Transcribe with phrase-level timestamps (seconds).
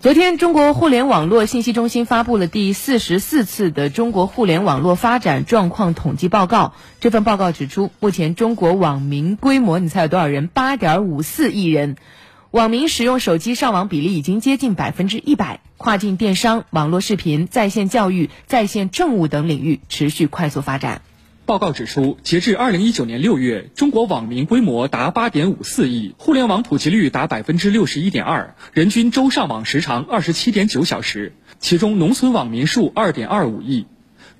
[0.00, 6.72] 昨天，中国互联网络信息中心发布了第四十四次的中国互联网络发展状况统计报告。
[7.00, 10.46] 这份报告指出，目前中国网民规模，你猜有多少人？
[10.46, 11.96] 八点五四亿人。
[12.52, 15.58] 网民使用手机上网比例已经接近百分之一百。
[15.76, 21.02] 跨境电商、网络视频、在线教育、在线政务等领域持续快速发展。
[21.48, 33.86] 报告指出，截至二零一九年六月，中国网民规模达八点五四亿，互联网普及率达百分之六十一点二，人均周上网时长二十七点九小时，其中农村网民数二点二五亿。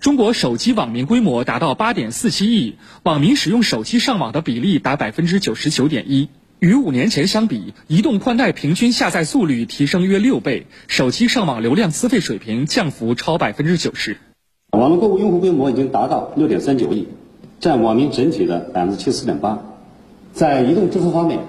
[0.00, 6.28] 中国手机网民规模达到八点四七亿，网民使用手机上网的比例达百分之九十九点一。
[6.58, 14.18] 与五年前相比，移动宽带平均下载速率提升约六倍，手机上网流量资费水平降幅超百分之九十。
[14.88, 17.08] 网络购物用户规模已经达到六点三九亿，
[17.60, 19.58] 占网民整体的百分之七十四点八。
[20.32, 21.40] 在移动支付方面，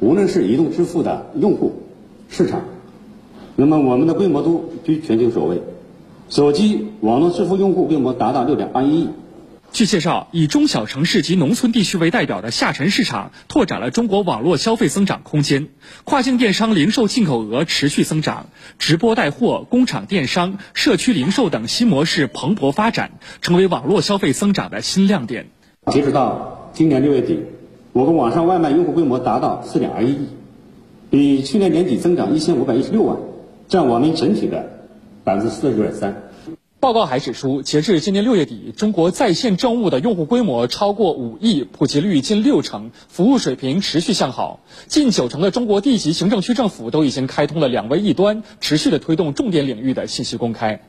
[0.00, 1.70] 无论是移动支付的用户
[2.28, 2.62] 市场，
[3.54, 5.62] 那么我们的规模都居全球首位。
[6.28, 9.08] 手机网络支付用户规模达到六点二一亿。
[9.72, 15.68] 据介绍，以中小城市及农村地区为代表的下沉市场，拓展了中国网络消费增长空间。
[16.04, 18.48] 跨境电商零售进口额持续增长，
[18.78, 25.46] 直播带货、工厂电商、社区零售等新模式蓬勃发展，成为网络消费增长的新亮点。
[25.90, 27.40] 截止到今年六月底，
[27.94, 30.28] 我国网上外卖用户规模达到四点二一亿，
[31.08, 33.16] 比去年年底增长一千五百一十六万，
[33.68, 34.68] 占网民整体的
[35.24, 36.24] 百分之四十点三。
[36.82, 44.58] 报告还指出，截至今年六月底，中国在线政务的用户规模超过五亿，普及率近六成，服务水平持续向好。
[44.88, 50.80] 近九成的中国地级行政区政府都已经开通了两微一端，持续的推动重点领域的信息公开。